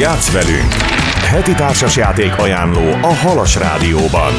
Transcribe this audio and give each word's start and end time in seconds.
Játsz 0.00 0.32
velünk! 0.32 0.72
Heti 1.30 1.52
társasjáték 1.52 2.38
ajánló 2.38 2.92
a 3.02 3.14
Halas 3.14 3.56
Rádióban. 3.56 4.32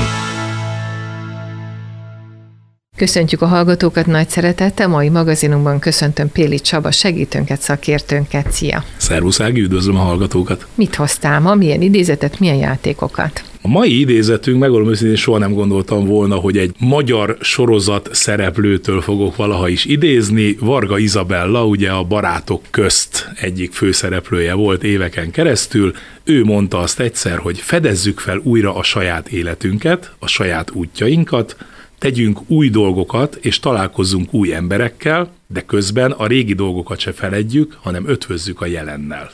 Köszöntjük 2.97 3.41
a 3.41 3.45
hallgatókat 3.45 4.05
nagy 4.05 4.29
szeretettel. 4.29 4.87
Mai 4.87 5.09
magazinunkban 5.09 5.79
köszöntöm 5.79 6.31
Péli 6.31 6.59
Csaba 6.59 6.91
segítőnket, 6.91 7.61
szakértőnket. 7.61 8.51
Szia! 8.51 8.83
Szervusz 8.97 9.39
Ági, 9.39 9.61
üdvözlöm 9.61 9.95
a 9.95 10.01
hallgatókat! 10.01 10.67
Mit 10.75 10.95
hoztál 10.95 11.39
ma? 11.39 11.55
Milyen 11.55 11.81
idézetet, 11.81 12.39
milyen 12.39 12.55
játékokat? 12.55 13.43
A 13.63 13.67
mai 13.67 13.99
idézetünk, 13.99 14.59
megmondom 14.59 14.89
őszintén, 14.89 15.15
soha 15.15 15.37
nem 15.37 15.53
gondoltam 15.53 16.05
volna, 16.05 16.35
hogy 16.35 16.57
egy 16.57 16.75
magyar 16.77 17.37
sorozat 17.41 18.09
szereplőtől 18.11 19.01
fogok 19.01 19.35
valaha 19.35 19.67
is 19.67 19.85
idézni. 19.85 20.55
Varga 20.59 20.97
Izabella, 20.97 21.65
ugye 21.65 21.89
a 21.89 22.03
barátok 22.03 22.63
közt 22.69 23.29
egyik 23.35 23.73
főszereplője 23.73 24.53
volt 24.53 24.83
éveken 24.83 25.31
keresztül. 25.31 25.93
Ő 26.23 26.43
mondta 26.43 26.79
azt 26.79 26.99
egyszer, 26.99 27.37
hogy 27.37 27.59
fedezzük 27.59 28.19
fel 28.19 28.39
újra 28.43 28.75
a 28.75 28.83
saját 28.83 29.29
életünket, 29.29 30.15
a 30.19 30.27
saját 30.27 30.71
útjainkat, 30.71 31.55
tegyünk 31.97 32.39
új 32.47 32.69
dolgokat, 32.69 33.37
és 33.41 33.59
találkozzunk 33.59 34.33
új 34.33 34.53
emberekkel, 34.53 35.31
de 35.47 35.61
közben 35.61 36.11
a 36.11 36.27
régi 36.27 36.53
dolgokat 36.53 36.99
se 36.99 37.11
feledjük, 37.11 37.77
hanem 37.81 38.07
ötvözzük 38.07 38.61
a 38.61 38.65
jelennel. 38.65 39.31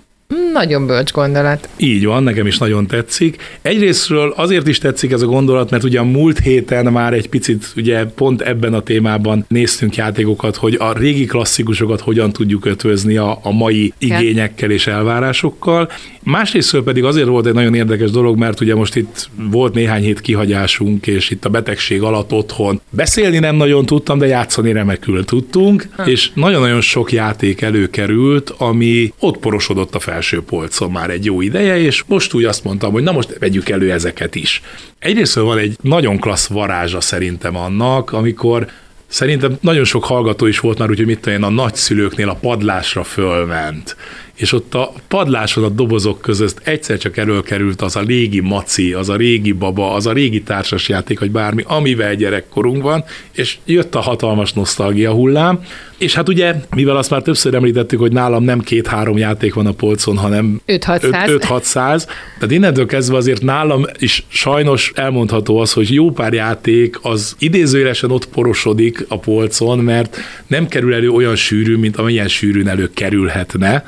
Nagyon 0.54 0.88
bölcs 0.88 1.12
gondolat. 1.12 1.70
Így 1.77 2.05
van, 2.05 2.23
nekem 2.23 2.48
is 2.48 2.58
nagyon 2.58 2.88
tetszik. 2.88 3.41
Egyrésztről 3.62 4.34
azért 4.35 4.68
is 4.68 4.77
tetszik 4.77 5.12
ez 5.12 5.22
a 5.22 5.26
gondolat, 5.26 5.70
mert 5.70 5.84
ugye 5.84 5.99
a 5.99 6.04
múlt 6.04 6.40
héten 6.40 6.85
már 6.91 7.13
egy 7.13 7.30
picit, 7.30 7.73
ugye 7.76 8.05
pont 8.05 8.41
ebben 8.41 8.73
a 8.73 8.82
témában 8.82 9.45
néztünk 9.48 9.95
játékokat, 9.95 10.55
hogy 10.55 10.76
a 10.80 10.94
régi 10.98 11.26
klasszikusokat 11.26 12.02
hogyan 12.02 12.32
tudjuk 12.32 12.66
ötvözni 12.66 13.18
a, 13.18 13.40
a 13.44 13.52
mai 13.52 13.94
igényekkel 13.98 14.71
és 14.71 14.88
elvárásokkal. 14.88 15.91
Másrésztről 16.23 16.84
pedig 16.84 17.04
azért 17.04 17.27
volt 17.27 17.46
egy 17.46 17.54
nagyon 17.54 17.76
érdekes 17.76 18.12
dolog, 18.12 18.38
mert 18.38 18.59
ugye 18.59 18.76
most 18.76 18.96
itt 18.96 19.30
volt 19.52 19.73
néhány 19.73 20.04
hét 20.04 20.21
kihagyásunk, 20.21 21.07
és 21.07 21.30
itt 21.30 21.46
a 21.46 21.49
betegség 21.49 22.02
alatt 22.02 22.32
otthon 22.32 22.82
beszélni 22.90 23.40
nem 23.40 23.55
nagyon 23.55 23.85
tudtam, 23.85 24.18
de 24.18 24.27
játszani 24.27 24.71
remekül 24.71 25.26
tudtunk, 25.26 25.87
ha. 25.96 26.07
és 26.07 26.32
nagyon-nagyon 26.34 26.82
sok 26.82 27.12
játék 27.12 27.62
előkerült, 27.62 28.54
ami 28.57 29.13
ott 29.20 29.37
porosodott 29.37 29.96
a 29.96 29.99
felső 30.18 30.41
polcon 30.41 30.91
már 30.91 31.10
egy 31.10 31.26
jó 31.26 31.41
ideje, 31.41 31.77
és 31.77 32.04
most 32.07 32.34
úgy 32.34 32.43
azt 32.43 32.63
mondtam, 32.63 32.91
hogy 32.91 33.04
na 33.04 33.12
most 33.12 33.37
vegyük 33.40 33.70
elő 33.70 33.91
ezeket 33.91 34.35
is. 34.35 34.62
Egyrészt 34.99 35.35
van 35.35 35.57
egy 35.57 35.77
nagyon 35.82 36.20
klassz 36.20 36.48
varázsa 36.48 37.01
szerintem 37.01 37.55
annak, 37.55 38.12
amikor 38.12 38.68
Szerintem 39.09 39.57
nagyon 39.62 39.84
sok 39.84 40.04
hallgató 40.04 40.46
is 40.46 40.59
volt 40.59 40.77
már, 40.77 40.90
úgyhogy 40.90 41.05
mit 41.05 41.20
tudom 41.20 41.37
én, 41.37 41.43
a 41.43 41.49
nagyszülőknél 41.49 42.29
a 42.29 42.35
padlásra 42.35 43.04
fölment 43.04 43.96
és 44.38 44.52
ott 44.52 44.74
a 44.74 44.93
padláson 45.07 45.63
a 45.63 45.70
dobozok 45.70 46.21
között 46.21 46.60
egyszer 46.63 46.98
csak 46.98 47.18
előkerült 47.18 47.82
az 47.82 47.96
a 47.96 48.02
régi 48.02 48.40
maci, 48.40 48.93
az 48.93 49.10
a 49.10 49.16
régi 49.16 49.52
baba, 49.52 49.93
az 49.93 50.07
a 50.07 50.12
régi 50.12 50.41
társasjáték, 50.41 51.20
vagy 51.20 51.32
bármi, 51.32 51.63
amivel 51.68 52.16
gyerekkorunk 52.16 52.82
van, 52.82 53.04
és 53.32 53.58
jött 53.65 53.96
a 53.96 53.99
hatalmas 53.99 54.54
nosztalgia 54.54 55.12
hullám, 55.12 55.60
és 55.98 56.15
hát 56.15 56.30
ugye, 56.30 56.55
mivel 56.76 56.98
azt 56.98 57.10
már 57.10 57.21
többször 57.21 57.54
említettük, 57.54 57.99
hogy 57.99 58.12
nálam 58.12 58.43
nem 58.43 58.60
két-három 58.60 59.18
játék 59.18 59.54
van 59.54 59.65
a 59.65 59.71
polcon, 59.71 60.18
hanem 60.18 60.62
5-600, 60.68 61.74
tehát 61.74 62.52
innentől 62.52 62.85
kezdve 62.85 63.18
azért 63.18 63.41
nálam 63.41 63.85
is 63.99 64.25
sajnos 64.28 64.91
elmondható 64.96 65.58
az, 65.58 65.74
hogy 65.74 65.94
jó 65.94 66.12
pár 66.12 66.34
játék 66.34 67.00
az 67.02 67.35
idézőjelesen 67.40 68.12
ott 68.12 68.28
porosodik 68.28 69.06
a 69.08 69.19
polcon, 69.19 69.80
mert 69.80 70.18
nem 70.47 70.68
kerül 70.68 70.94
elő 70.94 71.09
olyan 71.09 71.35
sűrű, 71.35 71.78
mint 71.78 71.97
amilyen 71.97 72.28
sűrűn 72.28 72.68
elő 72.68 72.90
kerülhetne, 72.94 73.84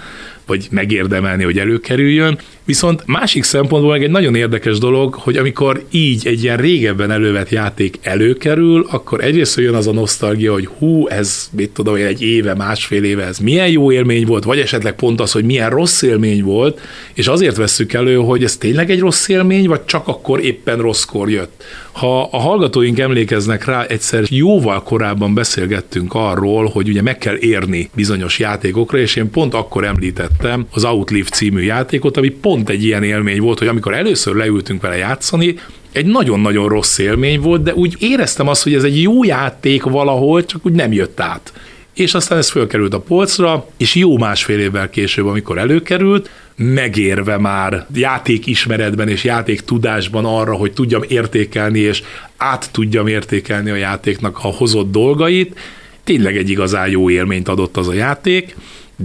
vagy 0.49 0.67
megérdemelni, 0.71 1.43
hogy 1.43 1.59
előkerüljön. 1.59 2.39
Viszont 2.69 3.03
másik 3.05 3.43
szempontból 3.43 3.91
meg 3.91 4.03
egy 4.03 4.09
nagyon 4.09 4.35
érdekes 4.35 4.77
dolog, 4.77 5.13
hogy 5.13 5.37
amikor 5.37 5.83
így 5.91 6.27
egy 6.27 6.43
ilyen 6.43 6.57
régebben 6.57 7.11
elővett 7.11 7.49
játék 7.49 7.99
előkerül, 8.01 8.85
akkor 8.89 9.23
egyrészt 9.23 9.57
jön 9.57 9.73
az 9.73 9.87
a 9.87 9.91
nosztalgia, 9.91 10.53
hogy 10.53 10.69
hú, 10.77 11.07
ez 11.07 11.49
mit 11.51 11.69
tudom 11.69 11.95
én, 11.95 12.05
egy 12.05 12.21
éve, 12.21 12.53
másfél 12.53 13.03
éve, 13.03 13.25
ez 13.25 13.37
milyen 13.37 13.69
jó 13.69 13.91
élmény 13.91 14.25
volt, 14.25 14.43
vagy 14.43 14.59
esetleg 14.59 14.93
pont 14.93 15.21
az, 15.21 15.31
hogy 15.31 15.43
milyen 15.43 15.69
rossz 15.69 16.01
élmény 16.01 16.43
volt, 16.43 16.81
és 17.13 17.27
azért 17.27 17.55
vesszük 17.57 17.93
elő, 17.93 18.15
hogy 18.15 18.43
ez 18.43 18.57
tényleg 18.57 18.91
egy 18.91 18.99
rossz 18.99 19.27
élmény, 19.27 19.67
vagy 19.67 19.85
csak 19.85 20.07
akkor 20.07 20.39
éppen 20.39 20.77
rosszkor 20.77 21.29
jött. 21.29 21.63
Ha 21.91 22.21
a 22.31 22.37
hallgatóink 22.37 22.99
emlékeznek 22.99 23.65
rá, 23.65 23.83
egyszer 23.83 24.23
jóval 24.29 24.83
korábban 24.83 25.33
beszélgettünk 25.33 26.13
arról, 26.13 26.65
hogy 26.65 26.89
ugye 26.89 27.01
meg 27.01 27.17
kell 27.17 27.35
érni 27.39 27.89
bizonyos 27.95 28.39
játékokra, 28.39 28.97
és 28.97 29.15
én 29.15 29.29
pont 29.29 29.53
akkor 29.53 29.83
említettem 29.83 30.65
az 30.71 30.85
Outlive 30.85 31.29
című 31.29 31.61
játékot, 31.61 32.17
ami 32.17 32.29
pont 32.29 32.58
egy 32.67 32.83
ilyen 32.83 33.03
élmény 33.03 33.41
volt, 33.41 33.59
hogy 33.59 33.67
amikor 33.67 33.93
először 33.93 34.35
leültünk 34.35 34.81
vele 34.81 34.95
játszani, 34.95 35.55
egy 35.91 36.05
nagyon-nagyon 36.05 36.67
rossz 36.67 36.97
élmény 36.97 37.39
volt, 37.39 37.63
de 37.63 37.73
úgy 37.73 37.95
éreztem 37.99 38.47
azt, 38.47 38.63
hogy 38.63 38.73
ez 38.73 38.83
egy 38.83 39.01
jó 39.01 39.23
játék 39.23 39.83
valahol, 39.83 40.45
csak 40.45 40.65
úgy 40.65 40.73
nem 40.73 40.91
jött 40.91 41.19
át. 41.19 41.53
És 41.93 42.13
aztán 42.13 42.37
ez 42.37 42.49
fölkerült 42.49 42.93
a 42.93 42.99
polcra, 42.99 43.67
és 43.77 43.95
jó 43.95 44.17
másfél 44.17 44.59
évvel 44.59 44.89
később, 44.89 45.25
amikor 45.25 45.57
előkerült, 45.57 46.29
megérve 46.55 47.37
már 47.37 47.85
játék 47.93 48.45
ismeretben 48.45 49.07
és 49.07 49.23
játék 49.23 49.61
tudásban 49.61 50.25
arra, 50.25 50.53
hogy 50.53 50.73
tudjam 50.73 51.01
értékelni, 51.07 51.79
és 51.79 52.03
át 52.37 52.69
tudjam 52.71 53.07
értékelni 53.07 53.69
a 53.69 53.75
játéknak 53.75 54.37
a 54.37 54.47
hozott 54.47 54.91
dolgait, 54.91 55.59
tényleg 56.03 56.37
egy 56.37 56.49
igazán 56.49 56.89
jó 56.89 57.09
élményt 57.09 57.47
adott 57.47 57.77
az 57.77 57.87
a 57.87 57.93
játék, 57.93 58.55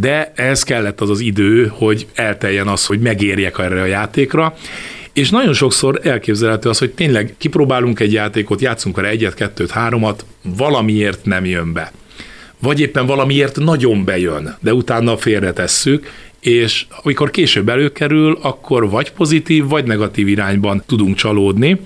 de 0.00 0.32
ehhez 0.34 0.62
kellett 0.62 1.00
az 1.00 1.10
az 1.10 1.20
idő, 1.20 1.72
hogy 1.74 2.06
elteljen 2.14 2.68
az, 2.68 2.86
hogy 2.86 3.00
megérjek 3.00 3.58
erre 3.58 3.80
a 3.80 3.86
játékra, 3.86 4.56
és 5.12 5.30
nagyon 5.30 5.52
sokszor 5.52 6.00
elképzelhető 6.02 6.68
az, 6.68 6.78
hogy 6.78 6.90
tényleg 6.90 7.34
kipróbálunk 7.38 8.00
egy 8.00 8.12
játékot, 8.12 8.60
játszunk 8.60 8.96
vele 8.96 9.08
egyet, 9.08 9.34
kettőt, 9.34 9.70
háromat, 9.70 10.24
valamiért 10.56 11.24
nem 11.24 11.44
jön 11.44 11.72
be 11.72 11.92
vagy 12.64 12.80
éppen 12.80 13.06
valamiért 13.06 13.56
nagyon 13.56 14.04
bejön, 14.04 14.56
de 14.60 14.74
utána 14.74 15.16
félretesszük, 15.16 16.10
és 16.40 16.86
amikor 17.02 17.30
később 17.30 17.68
előkerül, 17.68 18.38
akkor 18.42 18.90
vagy 18.90 19.12
pozitív, 19.12 19.68
vagy 19.68 19.84
negatív 19.84 20.28
irányban 20.28 20.82
tudunk 20.86 21.16
csalódni. 21.16 21.80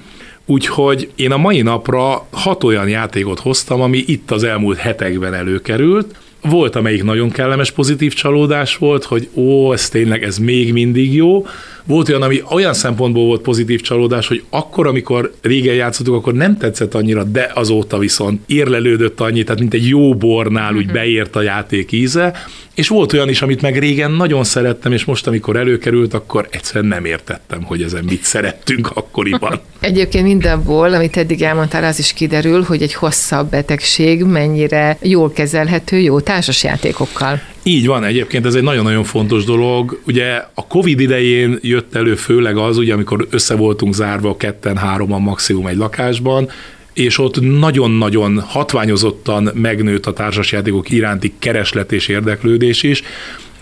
Úgyhogy 0.47 1.11
én 1.17 1.33
a 1.33 1.37
mai 1.37 1.63
napra 1.63 2.27
hat 2.31 2.65
olyan 2.65 2.89
játékot 2.89 3.41
hoztam, 3.41 3.81
ami 3.81 4.05
itt 4.07 4.31
az 4.31 4.43
elmúlt 4.43 4.79
hetekben 4.79 5.35
előkerült. 5.35 6.15
Volt, 6.43 6.77
amelyik 6.77 7.03
nagyon 7.03 7.31
kellemes 7.31 7.71
pozitív 7.71 8.15
csalódás 8.15 8.77
volt, 8.77 9.05
hogy 9.05 9.29
ó, 9.35 9.73
ez 9.73 9.89
tényleg, 9.89 10.23
ez 10.23 10.39
még 10.39 10.73
mindig 10.73 11.15
jó. 11.15 11.47
Volt 11.89 12.09
olyan, 12.09 12.23
ami 12.23 12.43
olyan 12.51 12.75
szempontból 12.75 13.25
volt 13.25 13.41
pozitív 13.41 13.81
csalódás, 13.81 14.29
hogy 14.29 14.43
akkor, 14.51 14.87
amikor 14.87 15.35
régen 15.43 15.75
játszottuk, 15.75 16.15
akkor 16.15 16.33
nem 16.33 16.59
tetszett 16.59 16.95
annyira, 16.95 17.25
de 17.25 17.51
azóta 17.55 17.99
viszont 17.99 18.41
érlelődött 18.47 19.21
annyit, 19.21 19.45
tehát 19.45 19.61
mint 19.61 19.75
egy 19.75 19.89
jó 19.89 20.15
bornál 20.15 20.75
úgy 20.75 20.85
mhm. 20.85 20.93
beért 20.93 21.37
a 21.37 21.43
játék 21.43 21.93
íze, 21.93 22.35
és 22.75 22.89
volt 22.89 23.13
olyan 23.13 23.29
is, 23.29 23.43
amit 23.43 23.63
meg 23.63 23.79
régen 23.79 24.11
nagyon 24.11 24.45
szerettem, 24.45 24.93
és 24.93 25.05
most, 25.05 25.27
amikor 25.27 25.57
előkerült, 25.57 26.15
akkor 26.15 26.49
egyszerűen 26.51 26.87
nem 26.87 27.05
értettem, 27.05 27.63
hogy 27.63 27.83
ezen 27.83 28.05
mit 28.05 28.23
szerettünk 28.23 28.91
akkoriban. 28.95 29.61
Egyébként 29.81 30.25
mindenból, 30.25 30.95
amit 30.95 31.17
eddig 31.17 31.43
elmondtál, 31.43 31.85
az 31.85 31.99
is 31.99 32.13
kiderül, 32.13 32.63
hogy 32.63 32.83
egy 32.83 32.95
hosszabb 32.95 33.51
betegség 33.51 34.25
mennyire 34.25 34.99
jól 35.03 35.33
kezelhető 35.33 35.99
jó 35.99 36.21
társasjátékokkal. 36.21 37.41
Így 37.63 37.87
van, 37.87 38.05
egyébként 38.05 38.47
ez 38.47 38.55
egy 38.55 38.63
nagyon-nagyon 38.63 39.05
fontos 39.05 39.45
dolog. 39.45 40.01
Ugye 40.07 40.43
a 40.55 40.67
Covid 40.67 41.01
idején 41.01 41.59
jött 41.63 41.95
elő 41.95 42.15
főleg 42.15 42.57
az, 42.57 42.77
ugye 42.77 42.93
amikor 42.93 43.27
össze 43.31 43.57
voltunk 43.57 43.95
zárva 43.95 44.37
ketten, 44.37 44.77
hároman 44.77 45.23
maximum 45.23 45.67
egy 45.67 45.77
lakásban, 45.77 46.51
és 46.93 47.19
ott 47.19 47.41
nagyon-nagyon 47.41 48.41
hatványozottan 48.41 49.51
megnőtt 49.55 50.07
a 50.07 50.13
társasjátékok 50.13 50.91
iránti 50.91 51.33
kereslet 51.39 51.93
és 51.93 52.09
érdeklődés 52.09 52.83
is. 52.83 53.03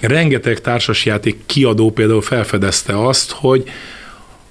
Rengeteg 0.01 0.61
társasjáték 0.61 1.37
kiadó 1.47 1.91
például 1.91 2.23
felfedezte 2.23 3.07
azt, 3.07 3.31
hogy 3.31 3.65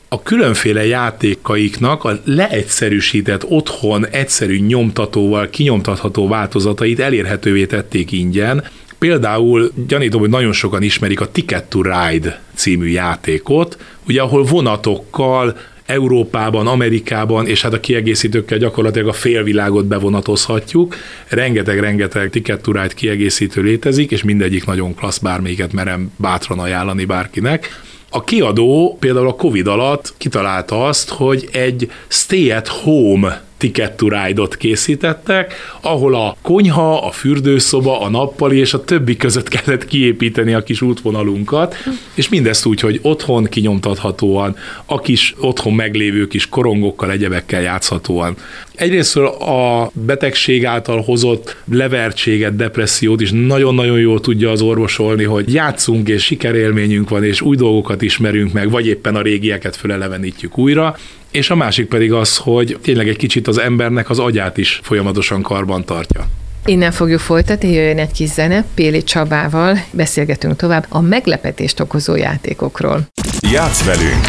a 0.07 0.21
különféle 0.21 0.86
játékaiknak 0.86 2.03
a 2.03 2.19
leegyszerűsített 2.24 3.44
otthon 3.44 4.07
egyszerű 4.07 4.59
nyomtatóval 4.59 5.50
kinyomtatható 5.50 6.27
változatait 6.27 7.00
elérhetővé 7.00 7.65
tették 7.65 8.12
ingyen, 8.12 8.63
Például 9.06 9.72
gyanítom, 9.88 10.19
hogy 10.19 10.30
nagyon 10.30 10.52
sokan 10.52 10.81
ismerik 10.81 11.22
a 11.22 11.31
Ticket 11.31 11.63
to 11.63 11.81
Ride 11.81 12.42
című 12.56 12.88
játékot, 12.88 13.78
ugye 14.07 14.22
ahol 14.22 14.44
vonatokkal 14.44 15.57
Európában, 15.86 16.68
Amerikában, 16.68 17.48
és 17.48 17.62
hát 17.62 17.74
a 17.74 17.80
kiegészítőkkel 17.80 18.57
gyakorlatilag 18.57 19.07
a 19.07 19.13
félvilágot 19.13 19.86
bevonatozhatjuk. 19.86 20.96
Rengeteg-rengeteg 21.28 22.30
Ticket 22.30 22.62
to 22.62 22.72
Ride 22.72 22.94
kiegészítő 22.96 23.62
létezik, 23.62 24.12
és 24.12 24.24
mindegyik 24.24 24.66
nagyon 24.66 24.96
klassz, 24.96 25.18
bármelyiket 25.18 25.74
merem 25.74 26.12
bátran 26.18 26.60
ajánlani 26.60 27.06
bárkinek. 27.06 27.84
A 28.10 28.24
kiadó 28.24 28.98
például 29.00 29.28
a 29.28 29.36
Covid 29.36 29.68
alatt 29.68 30.13
kitalálta 30.18 30.86
azt, 30.86 31.10
hogy 31.10 31.50
egy 31.52 31.92
stay 32.07 32.52
at 32.52 32.68
home 32.68 33.44
Ticket 33.65 33.97
to 33.97 34.07
Ride-ot 34.09 34.57
készítettek, 34.57 35.53
ahol 35.81 36.15
a 36.15 36.35
konyha, 36.41 37.06
a 37.06 37.12
fürdőszoba, 37.12 38.01
a 38.01 38.09
nappali 38.09 38.57
és 38.57 38.73
a 38.73 38.83
többi 38.83 39.17
között 39.17 39.47
kellett 39.47 39.85
kiépíteni 39.85 40.53
a 40.53 40.63
kis 40.63 40.81
útvonalunkat, 40.81 41.75
és 42.13 42.29
mindezt 42.29 42.65
úgy, 42.65 42.79
hogy 42.79 43.00
otthon 43.01 43.44
kinyomtathatóan, 43.44 44.56
a 44.85 45.00
kis 45.00 45.35
otthon 45.39 45.73
meglévő 45.73 46.27
kis 46.27 46.50
korongokkal, 46.50 47.12
egyebekkel 47.12 47.62
játszhatóan. 47.62 48.35
Egyrésztről 48.75 49.27
a 49.27 49.92
betegség 49.94 50.66
által 50.66 51.01
hozott 51.01 51.57
levertséget, 51.72 52.56
depressziót 52.56 53.22
is 53.22 53.31
nagyon-nagyon 53.31 54.00
jól 54.00 54.19
tudja 54.19 54.51
az 54.51 54.62
orvosolni, 54.62 55.24
hogy 55.24 55.54
játszunk 55.54 56.10
és 56.10 56.24
sikerélményünk 56.24 57.10
van, 57.10 57.24
és 57.24 57.42
új 57.42 57.56
dolgokat 57.56 58.01
ismerünk 58.01 58.54
meg, 58.54 58.69
vagy 58.69 58.88
éppen 58.88 59.16
a 59.16 59.22
régieket 59.22 59.75
fölelevenítjük 59.75 60.57
újra, 60.57 60.98
és 61.31 61.50
a 61.50 61.56
másik 61.56 61.88
pedig 61.88 62.13
az, 62.13 62.38
hogy 62.38 62.77
tényleg 62.81 63.07
egy 63.07 63.18
kicsit 63.18 63.48
az 63.48 63.57
embernek 63.57 64.10
az 64.10 64.19
agyát 64.19 64.57
is 64.57 64.80
folyamatosan 64.83 65.42
karban 65.42 65.86
tartja. 65.86 66.28
Innen 66.66 66.92
fogjuk 66.92 67.19
folytatni, 67.19 67.71
jöjjön 67.71 68.00
egy 68.00 68.12
kis 68.12 68.30
zene, 68.30 68.66
Péli 68.74 69.04
Csabával 69.04 69.78
beszélgetünk 69.92 70.56
tovább 70.56 70.86
a 70.89 71.01
meglepetést 71.01 71.80
okozó 71.80 72.16
játékokról. 72.16 73.07
Játsz 73.51 73.83
velünk! 73.83 74.25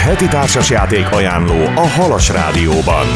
Heti 0.00 0.28
társasjáték 0.28 1.10
ajánló 1.10 1.64
a 1.74 1.86
Halas 1.86 2.28
Rádióban. 2.28 3.06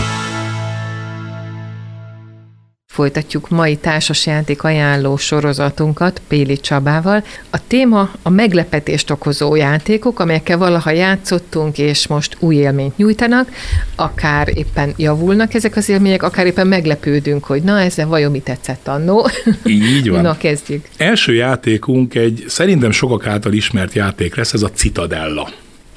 Folytatjuk 3.01 3.49
mai 3.49 3.77
társasjáték 3.77 4.63
ajánló 4.63 5.17
sorozatunkat 5.17 6.23
Péli 6.29 6.57
Csabával. 6.57 7.25
A 7.51 7.67
téma 7.67 8.11
a 8.23 8.29
meglepetést 8.29 9.11
okozó 9.11 9.55
játékok, 9.55 10.21
amelyekkel 10.21 10.59
valaha 10.59 10.91
játszottunk, 10.91 11.79
és 11.79 12.07
most 12.07 12.37
új 12.41 12.55
élményt 12.55 12.97
nyújtanak, 12.97 13.49
akár 13.97 14.49
éppen 14.55 14.93
javulnak 14.97 15.55
ezek 15.55 15.77
az 15.77 15.89
élmények, 15.89 16.23
akár 16.23 16.47
éppen 16.47 16.67
meglepődünk, 16.67 17.45
hogy 17.45 17.63
na, 17.63 17.81
ezzel 17.81 18.07
vajon 18.07 18.31
mi 18.31 18.41
tetszett 18.41 18.89
annó. 18.89 19.29
Így 19.65 20.11
van. 20.11 20.23
na, 20.31 20.37
kezdjük. 20.37 20.85
Első 20.97 21.35
játékunk 21.35 22.15
egy 22.15 22.45
szerintem 22.49 22.91
sokak 22.91 23.27
által 23.27 23.53
ismert 23.53 23.93
játék 23.93 24.35
lesz, 24.35 24.53
ez 24.53 24.63
a 24.63 24.71
Citadella. 24.71 25.51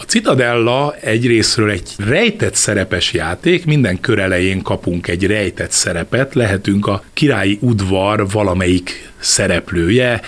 A 0.03 0.05
Citadella 0.05 0.95
egyrésztről 1.01 1.69
egy 1.69 1.89
rejtett 1.97 2.55
szerepes 2.55 3.13
játék, 3.13 3.65
minden 3.65 3.99
kör 3.99 4.19
elején 4.19 4.61
kapunk 4.61 5.07
egy 5.07 5.25
rejtett 5.25 5.71
szerepet, 5.71 6.33
lehetünk 6.33 6.87
a 6.87 7.03
királyi 7.13 7.57
udvar 7.61 8.29
valamelyik 8.29 9.11
szereplője, 9.19 10.21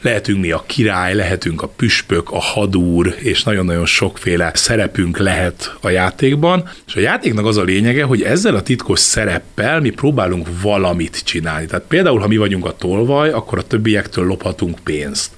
lehetünk 0.00 0.40
mi 0.40 0.50
a 0.50 0.64
király, 0.66 1.14
lehetünk 1.14 1.62
a 1.62 1.68
püspök, 1.68 2.30
a 2.30 2.38
hadúr, 2.38 3.14
és 3.18 3.42
nagyon-nagyon 3.42 3.86
sokféle 3.86 4.50
szerepünk 4.54 5.18
lehet 5.18 5.76
a 5.80 5.90
játékban. 5.90 6.68
És 6.86 6.94
a 6.94 7.00
játéknak 7.00 7.46
az 7.46 7.56
a 7.56 7.62
lényege, 7.62 8.04
hogy 8.04 8.22
ezzel 8.22 8.54
a 8.54 8.62
titkos 8.62 9.00
szereppel 9.00 9.80
mi 9.80 9.90
próbálunk 9.90 10.48
valamit 10.62 11.24
csinálni. 11.24 11.66
Tehát 11.66 11.84
például, 11.88 12.20
ha 12.20 12.28
mi 12.28 12.36
vagyunk 12.36 12.64
a 12.66 12.76
tolvaj, 12.76 13.30
akkor 13.30 13.58
a 13.58 13.66
többiektől 13.66 14.24
lophatunk 14.26 14.78
pénzt 14.84 15.30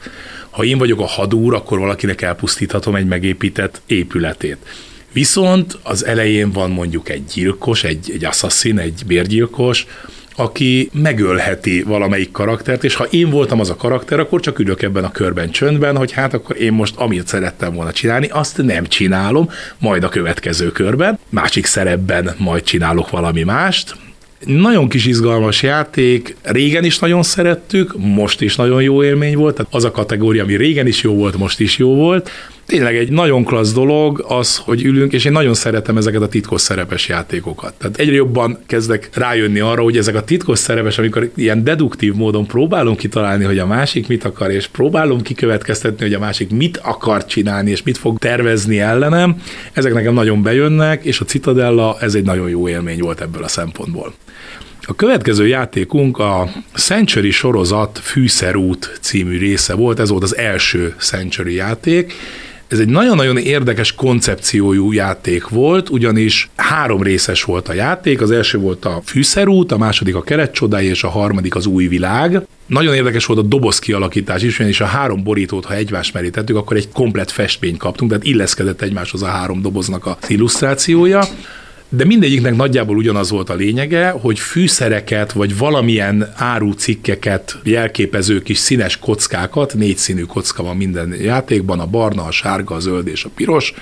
ha 0.53 0.65
én 0.65 0.79
vagyok 0.79 1.01
a 1.01 1.07
hadúr, 1.07 1.55
akkor 1.55 1.79
valakinek 1.79 2.23
elpusztíthatom 2.23 2.95
egy 2.95 3.07
megépített 3.07 3.81
épületét. 3.87 4.57
Viszont 5.13 5.79
az 5.83 6.07
elején 6.07 6.51
van 6.51 6.71
mondjuk 6.71 7.09
egy 7.09 7.25
gyilkos, 7.35 7.85
egy, 7.85 8.11
egy 8.15 8.25
assassin, 8.25 8.79
egy 8.79 9.03
bérgyilkos, 9.07 9.87
aki 10.37 10.91
megölheti 10.93 11.83
valamelyik 11.83 12.31
karaktert, 12.31 12.85
és 12.85 12.95
ha 12.95 13.05
én 13.05 13.31
voltam 13.31 13.61
az 13.61 13.71
a 13.71 13.77
karakter, 13.77 14.21
akkor 14.21 14.41
csak 14.41 14.59
ülök 14.59 14.83
ebben 14.83 15.05
a 15.05 15.11
körben 15.11 15.51
csöndben, 15.51 15.97
hogy 15.97 16.13
hát 16.13 16.35
akkor 16.35 16.61
én 16.61 16.73
most 16.73 16.97
amit 16.97 17.27
szerettem 17.27 17.75
volna 17.75 17.93
csinálni, 17.93 18.29
azt 18.29 18.63
nem 18.63 18.87
csinálom, 18.87 19.51
majd 19.79 20.05
a 20.05 20.09
következő 20.09 20.73
körben, 20.73 21.19
másik 21.29 21.67
szerepben 21.67 22.35
majd 22.39 22.63
csinálok 22.63 23.11
valami 23.11 23.43
mást, 23.43 23.97
nagyon 24.45 24.89
kis 24.89 25.07
izgalmas 25.07 25.63
játék, 25.63 26.37
régen 26.43 26.85
is 26.85 26.99
nagyon 26.99 27.23
szerettük, 27.23 27.95
most 27.97 28.41
is 28.41 28.57
nagyon 28.57 28.83
jó 28.83 29.05
élmény 29.05 29.37
volt, 29.37 29.55
tehát 29.57 29.75
az 29.75 29.85
a 29.85 29.91
kategória, 29.91 30.43
ami 30.43 30.57
régen 30.57 30.87
is 30.87 31.03
jó 31.03 31.15
volt, 31.15 31.37
most 31.37 31.61
is 31.61 31.79
jó 31.79 31.95
volt. 31.95 32.31
Tényleg 32.67 32.97
egy 32.97 33.11
nagyon 33.11 33.45
klassz 33.45 33.73
dolog 33.73 34.25
az, 34.29 34.57
hogy 34.57 34.85
ülünk, 34.85 35.13
és 35.13 35.25
én 35.25 35.33
nagyon 35.33 35.55
szeretem 35.55 35.97
ezeket 35.97 36.23
a 36.23 36.29
titkos 36.29 36.61
szerepes 36.61 37.09
játékokat. 37.09 37.75
Tehát 37.75 37.99
egyre 37.99 38.15
jobban 38.15 38.59
kezdek 38.67 39.09
rájönni 39.13 39.61
arra, 39.61 39.83
hogy 39.83 39.97
ezek 39.97 40.15
a 40.15 40.25
titkos 40.25 40.59
szerepes, 40.59 40.99
amikor 40.99 41.31
ilyen 41.35 41.65
deduktív 41.65 42.15
módon 42.15 42.47
próbálunk 42.47 42.97
kitalálni, 42.97 43.45
hogy 43.45 43.59
a 43.59 43.67
másik 43.67 44.09
mit 44.09 44.25
akar, 44.25 44.51
és 44.51 44.67
próbálom 44.67 45.23
kikövetkeztetni, 45.23 46.05
hogy 46.05 46.15
a 46.15 46.19
másik 46.19 46.51
mit 46.51 46.77
akar 46.77 47.25
csinálni, 47.25 47.71
és 47.71 47.83
mit 47.83 47.99
fog 47.99 48.19
tervezni 48.19 48.79
ellenem, 48.79 49.43
ezek 49.73 49.93
nekem 49.93 50.15
nagyon 50.15 50.43
bejönnek, 50.43 51.05
és 51.05 51.21
a 51.21 51.25
Citadella 51.25 51.97
ez 52.01 52.15
egy 52.15 52.25
nagyon 52.25 52.49
jó 52.49 52.69
élmény 52.69 52.99
volt 52.99 53.21
ebből 53.21 53.43
a 53.43 53.49
szempontból. 53.49 54.15
A 54.87 54.95
következő 54.95 55.47
játékunk 55.47 56.19
a 56.19 56.49
Century 56.75 57.31
sorozat 57.31 57.99
Fűszerút 57.99 58.99
című 59.01 59.39
része 59.39 59.75
volt, 59.75 59.99
ez 59.99 60.11
volt 60.11 60.23
az 60.23 60.37
első 60.37 60.95
Century 60.99 61.55
játék, 61.55 62.15
ez 62.73 62.79
egy 62.79 62.89
nagyon-nagyon 62.89 63.37
érdekes 63.37 63.95
koncepciójú 63.95 64.93
játék 64.93 65.49
volt, 65.49 65.89
ugyanis 65.89 66.51
három 66.57 67.03
részes 67.03 67.45
volt 67.45 67.69
a 67.69 67.73
játék. 67.73 68.21
Az 68.21 68.31
első 68.31 68.59
volt 68.59 68.85
a 68.85 69.01
fűszerút, 69.05 69.73
a 69.73 69.79
második 69.79 70.15
a 70.15 70.23
keretcsodái, 70.23 70.87
és 70.87 71.05
a 71.05 71.09
harmadik 71.09 71.55
az 71.55 71.67
új 71.67 71.87
világ. 71.87 72.47
Nagyon 72.67 72.95
érdekes 72.95 73.27
volt 73.27 73.39
a 73.39 73.43
doboz 73.43 73.79
kialakítás 73.79 74.43
is, 74.43 74.59
ugyanis 74.59 74.81
a 74.81 74.85
három 74.85 75.23
borítót, 75.23 75.65
ha 75.65 75.75
egymás 75.75 76.13
mellé 76.13 76.31
tettük, 76.31 76.57
akkor 76.57 76.77
egy 76.77 76.89
komplet 76.89 77.31
festményt 77.31 77.79
kaptunk, 77.79 78.11
tehát 78.11 78.27
illeszkedett 78.27 78.83
egymáshoz 78.83 79.23
a 79.23 79.27
három 79.27 79.63
doboznak 79.63 80.07
az 80.07 80.31
illusztrációja 80.31 81.23
de 81.95 82.05
mindegyiknek 82.05 82.57
nagyjából 82.57 82.97
ugyanaz 82.97 83.31
volt 83.31 83.51
a 83.51 83.55
lényege, 83.55 84.11
hogy 84.11 84.39
fűszereket 84.39 85.33
vagy 85.33 85.59
valamilyen 85.59 86.33
árucikkeket 86.37 87.59
jelképező 87.63 88.43
kis 88.43 88.59
színes 88.59 88.97
kockákat, 88.97 89.75
négy 89.75 89.97
színű 89.97 90.23
kocka 90.23 90.63
van 90.63 90.77
minden 90.77 91.15
játékban, 91.21 91.81
a 91.81 91.87
barna, 91.87 92.23
a 92.23 92.31
sárga, 92.31 92.75
a 92.75 92.81
zöld 92.81 93.07
és 93.07 93.25
a 93.25 93.31
piros, 93.35 93.75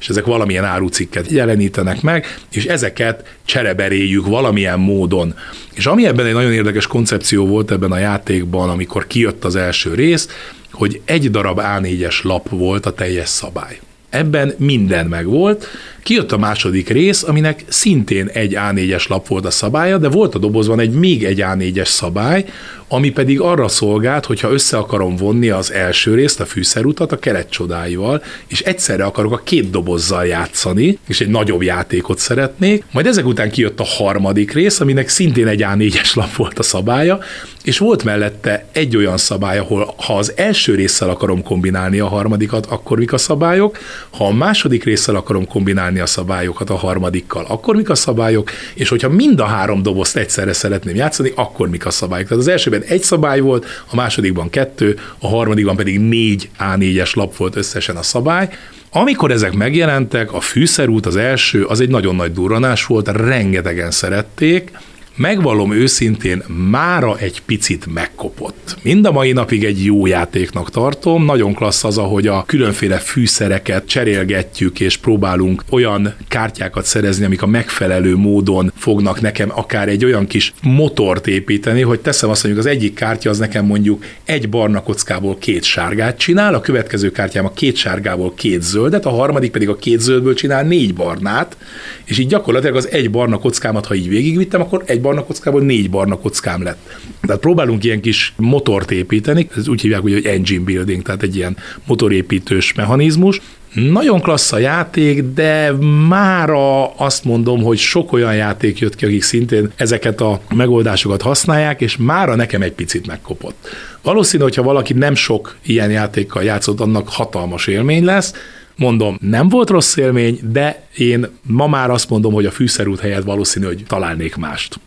és 0.00 0.08
ezek 0.08 0.24
valamilyen 0.24 0.64
árucikket 0.64 1.30
jelenítenek 1.30 2.02
meg, 2.02 2.38
és 2.52 2.64
ezeket 2.64 3.36
csereberéljük 3.44 4.26
valamilyen 4.26 4.78
módon. 4.78 5.34
És 5.74 5.86
ami 5.86 6.06
ebben 6.06 6.26
egy 6.26 6.34
nagyon 6.34 6.52
érdekes 6.52 6.86
koncepció 6.86 7.46
volt 7.46 7.70
ebben 7.70 7.92
a 7.92 7.98
játékban, 7.98 8.70
amikor 8.70 9.06
kijött 9.06 9.44
az 9.44 9.56
első 9.56 9.94
rész, 9.94 10.28
hogy 10.72 11.00
egy 11.04 11.30
darab 11.30 11.60
A4-es 11.62 12.22
lap 12.22 12.48
volt 12.48 12.86
a 12.86 12.92
teljes 12.92 13.28
szabály. 13.28 13.80
Ebben 14.10 14.54
minden 14.58 15.06
megvolt, 15.06 15.68
Kijött 16.06 16.32
a 16.32 16.38
második 16.38 16.88
rész, 16.88 17.22
aminek 17.22 17.64
szintén 17.68 18.28
egy 18.32 18.56
A4-es 18.56 19.08
lap 19.08 19.26
volt 19.26 19.44
a 19.44 19.50
szabálya, 19.50 19.98
de 19.98 20.08
volt 20.08 20.34
a 20.34 20.38
dobozban 20.38 20.80
egy 20.80 20.90
még 20.90 21.24
egy 21.24 21.42
A4-es 21.44 21.86
szabály, 21.86 22.44
ami 22.88 23.10
pedig 23.10 23.40
arra 23.40 23.68
szolgált, 23.68 24.26
hogyha 24.26 24.52
össze 24.52 24.76
akarom 24.76 25.16
vonni 25.16 25.48
az 25.48 25.72
első 25.72 26.14
részt, 26.14 26.40
a 26.40 26.44
fűszerutat 26.44 27.12
a 27.12 27.18
keretcsodáival, 27.18 28.22
és 28.46 28.60
egyszerre 28.60 29.04
akarok 29.04 29.32
a 29.32 29.40
két 29.44 29.70
dobozzal 29.70 30.26
játszani, 30.26 30.98
és 31.08 31.20
egy 31.20 31.28
nagyobb 31.28 31.62
játékot 31.62 32.18
szeretnék. 32.18 32.84
Majd 32.92 33.06
ezek 33.06 33.26
után 33.26 33.50
kijött 33.50 33.80
a 33.80 33.84
harmadik 33.84 34.52
rész, 34.52 34.80
aminek 34.80 35.08
szintén 35.08 35.46
egy 35.46 35.64
A4-es 35.64 36.14
lap 36.14 36.34
volt 36.34 36.58
a 36.58 36.62
szabálya, 36.62 37.18
és 37.64 37.78
volt 37.78 38.04
mellette 38.04 38.66
egy 38.72 38.96
olyan 38.96 39.16
szabály, 39.16 39.58
ahol 39.58 39.94
ha 39.96 40.16
az 40.16 40.32
első 40.36 40.74
résszel 40.74 41.10
akarom 41.10 41.42
kombinálni 41.42 41.98
a 41.98 42.06
harmadikat, 42.06 42.66
akkor 42.66 42.98
mik 42.98 43.12
a 43.12 43.18
szabályok, 43.18 43.78
ha 44.10 44.26
a 44.26 44.32
második 44.32 44.84
résszel 44.84 45.14
akarom 45.14 45.46
kombinálni 45.46 45.95
a 46.00 46.06
szabályokat 46.06 46.70
a 46.70 46.76
harmadikkal, 46.76 47.44
akkor 47.48 47.76
mik 47.76 47.90
a 47.90 47.94
szabályok, 47.94 48.50
és 48.74 48.88
hogyha 48.88 49.08
mind 49.08 49.40
a 49.40 49.44
három 49.44 49.82
dobozt 49.82 50.16
egyszerre 50.16 50.52
szeretném 50.52 50.94
játszani, 50.94 51.32
akkor 51.34 51.68
mik 51.68 51.86
a 51.86 51.90
szabályok. 51.90 52.28
Tehát 52.28 52.42
az 52.42 52.48
elsőben 52.48 52.82
egy 52.82 53.02
szabály 53.02 53.40
volt, 53.40 53.66
a 53.90 53.94
másodikban 53.94 54.50
kettő, 54.50 54.98
a 55.18 55.28
harmadikban 55.28 55.76
pedig 55.76 56.00
négy 56.00 56.48
A4-es 56.58 57.14
lap 57.14 57.36
volt 57.36 57.56
összesen 57.56 57.96
a 57.96 58.02
szabály, 58.02 58.48
amikor 58.90 59.30
ezek 59.30 59.52
megjelentek, 59.52 60.32
a 60.32 60.40
fűszerút 60.40 61.06
az 61.06 61.16
első, 61.16 61.64
az 61.64 61.80
egy 61.80 61.88
nagyon 61.88 62.16
nagy 62.16 62.32
durranás 62.32 62.86
volt, 62.86 63.08
rengetegen 63.08 63.90
szerették, 63.90 64.70
megvallom 65.16 65.72
őszintén, 65.72 66.42
mára 66.70 67.18
egy 67.18 67.42
picit 67.46 67.86
megkopott. 67.94 68.76
Mind 68.82 69.06
a 69.06 69.12
mai 69.12 69.32
napig 69.32 69.64
egy 69.64 69.84
jó 69.84 70.06
játéknak 70.06 70.70
tartom, 70.70 71.24
nagyon 71.24 71.54
klassz 71.54 71.84
az, 71.84 71.98
ahogy 71.98 72.26
a 72.26 72.44
különféle 72.46 72.96
fűszereket 72.96 73.86
cserélgetjük, 73.86 74.80
és 74.80 74.96
próbálunk 74.96 75.62
olyan 75.70 76.14
kártyákat 76.28 76.84
szerezni, 76.84 77.24
amik 77.24 77.42
a 77.42 77.46
megfelelő 77.46 78.16
módon 78.16 78.72
fognak 78.76 79.20
nekem 79.20 79.50
akár 79.54 79.88
egy 79.88 80.04
olyan 80.04 80.26
kis 80.26 80.52
motort 80.62 81.26
építeni, 81.26 81.82
hogy 81.82 82.00
teszem 82.00 82.30
azt 82.30 82.44
mondjuk, 82.44 82.66
az 82.66 82.70
egyik 82.72 82.94
kártya 82.94 83.30
az 83.30 83.38
nekem 83.38 83.64
mondjuk 83.64 84.04
egy 84.24 84.48
barna 84.48 84.82
kockából 84.82 85.38
két 85.38 85.62
sárgát 85.62 86.18
csinál, 86.18 86.54
a 86.54 86.60
következő 86.60 87.10
kártyám 87.10 87.44
a 87.44 87.52
két 87.52 87.76
sárgából 87.76 88.34
két 88.34 88.62
zöldet, 88.62 89.06
a 89.06 89.10
harmadik 89.10 89.50
pedig 89.50 89.68
a 89.68 89.76
két 89.76 90.00
zöldből 90.00 90.34
csinál 90.34 90.62
négy 90.62 90.94
barnát, 90.94 91.56
és 92.04 92.18
így 92.18 92.28
gyakorlatilag 92.28 92.76
az 92.76 92.88
egy 92.90 93.10
barna 93.10 93.38
kockámat, 93.38 93.86
ha 93.86 93.94
így 93.94 94.08
végigvittem, 94.08 94.60
akkor 94.60 94.82
egy 94.86 95.00
barna 95.06 95.24
kockából 95.24 95.60
négy 95.60 95.90
barna 95.90 96.18
kockám 96.18 96.62
lett. 96.62 96.78
Tehát 97.22 97.40
próbálunk 97.40 97.84
ilyen 97.84 98.00
kis 98.00 98.32
motort 98.36 98.90
építeni, 98.90 99.48
ez 99.56 99.68
úgy 99.68 99.80
hívják, 99.80 100.00
hogy 100.00 100.26
engine 100.26 100.64
building, 100.64 101.02
tehát 101.02 101.22
egy 101.22 101.36
ilyen 101.36 101.56
motorépítős 101.86 102.74
mechanizmus, 102.74 103.40
nagyon 103.74 104.20
klassz 104.20 104.52
a 104.52 104.58
játék, 104.58 105.22
de 105.22 105.72
mára 106.08 106.94
azt 106.94 107.24
mondom, 107.24 107.62
hogy 107.62 107.78
sok 107.78 108.12
olyan 108.12 108.34
játék 108.34 108.78
jött 108.78 108.96
ki, 108.96 109.04
akik 109.04 109.22
szintén 109.22 109.72
ezeket 109.76 110.20
a 110.20 110.40
megoldásokat 110.54 111.22
használják, 111.22 111.80
és 111.80 111.96
mára 111.96 112.34
nekem 112.34 112.62
egy 112.62 112.72
picit 112.72 113.06
megkopott. 113.06 113.68
Valószínű, 114.02 114.42
hogyha 114.42 114.62
valaki 114.62 114.92
nem 114.92 115.14
sok 115.14 115.56
ilyen 115.62 115.90
játékkal 115.90 116.42
játszott, 116.42 116.80
annak 116.80 117.08
hatalmas 117.08 117.66
élmény 117.66 118.04
lesz, 118.04 118.32
Mondom, 118.76 119.18
nem 119.20 119.48
volt 119.48 119.70
rossz 119.70 119.96
élmény, 119.96 120.40
de 120.52 120.86
én 120.96 121.28
ma 121.42 121.66
már 121.66 121.90
azt 121.90 122.10
mondom, 122.10 122.32
hogy 122.32 122.46
a 122.46 122.50
fűszerút 122.50 123.00
helyett 123.00 123.24
valószínű, 123.24 123.66
hogy 123.66 123.84
találnék 123.86 124.36
mást. 124.36 124.80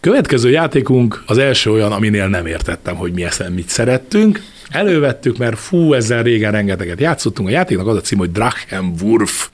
Következő 0.00 0.50
játékunk 0.50 1.22
az 1.26 1.38
első 1.38 1.70
olyan, 1.70 1.92
aminél 1.92 2.28
nem 2.28 2.46
értettem, 2.46 2.96
hogy 2.96 3.12
mi 3.12 3.24
ezen 3.24 3.52
mit 3.52 3.68
szerettünk. 3.68 4.42
Elővettük, 4.68 5.36
mert 5.36 5.58
fú, 5.58 5.92
ezzel 5.92 6.22
régen 6.22 6.52
rengeteget 6.52 7.00
játszottunk. 7.00 7.48
A 7.48 7.52
játéknak 7.52 7.86
az 7.86 7.96
a 7.96 8.00
cím, 8.00 8.18
hogy 8.18 8.32
Drachenwurf 8.32 9.48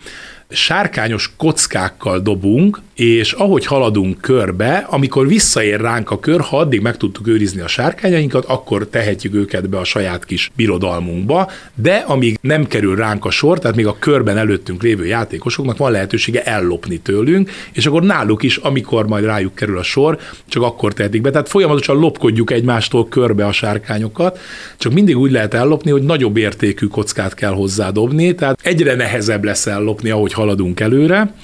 sárkányos 0.49 1.33
kockákkal 1.37 2.21
dobunk, 2.21 2.81
és 2.95 3.33
ahogy 3.33 3.67
haladunk 3.67 4.21
körbe, 4.21 4.87
amikor 4.91 5.29
visszaér 5.29 5.81
ránk 5.81 6.11
a 6.11 6.21
kör, 6.21 6.41
ha 6.41 6.59
addig 6.59 6.81
meg 6.81 6.97
tudtuk 6.97 7.29
őrizni 7.29 7.61
a 7.61 7.67
sárkányainkat, 7.67 8.45
akkor 8.45 8.87
tehetjük 8.87 9.35
őket 9.35 9.69
be 9.69 9.79
a 9.79 9.85
saját 9.85 10.25
kis 10.25 10.51
birodalmunkba, 10.57 11.51
de 11.75 11.95
amíg 12.07 12.39
nem 12.41 12.67
kerül 12.67 12.97
ránk 12.97 13.25
a 13.25 13.31
sor, 13.31 13.59
tehát 13.59 13.77
még 13.77 13.87
a 13.87 13.97
körben 13.99 14.39
előttünk 14.39 14.83
lévő 14.83 15.07
játékosoknak 15.07 15.77
van 15.77 15.91
lehetősége 15.91 16.43
ellopni 16.43 16.99
tőlünk, 16.99 17.51
és 17.73 17.87
akkor 17.87 18.03
náluk 18.03 18.43
is, 18.43 18.57
amikor 18.57 19.07
majd 19.07 19.25
rájuk 19.25 19.55
kerül 19.55 19.79
a 19.79 19.83
sor, 19.83 20.19
csak 20.49 20.63
akkor 20.63 20.93
tehetik 20.93 21.21
be. 21.21 21.31
Tehát 21.31 21.49
folyamatosan 21.49 21.97
lopkodjuk 21.97 22.51
egymástól 22.51 23.09
körbe 23.09 23.47
a 23.47 23.53
sárkányokat, 23.53 24.39
csak 24.79 24.93
mindig 24.93 25.17
úgy 25.17 25.31
lehet 25.31 25.55
ellopni, 25.55 25.91
hogy 25.91 26.03
nagyobb 26.03 26.37
értékű 26.37 26.87
kockát 26.87 27.35
kell 27.35 27.53
hozzádobni, 27.53 28.35
tehát 28.35 28.59
egyre 28.63 28.95
nehezebb 28.95 29.45
lesz 29.45 29.67
ellopni, 29.67 30.11
ahogy 30.11 30.33
haladunk 30.33 30.81
előre. 30.81 31.35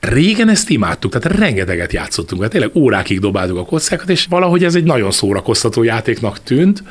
Régen 0.00 0.48
ezt 0.48 0.70
imádtuk, 0.70 1.18
tehát 1.18 1.38
rengeteget 1.38 1.92
játszottunk, 1.92 2.40
tehát 2.40 2.52
tényleg 2.52 2.84
órákig 2.84 3.20
dobáltuk 3.20 3.56
a 3.56 3.64
kockákat, 3.64 4.08
és 4.08 4.26
valahogy 4.26 4.64
ez 4.64 4.74
egy 4.74 4.84
nagyon 4.84 5.10
szórakoztató 5.10 5.82
játéknak 5.82 6.42
tűnt, 6.42 6.82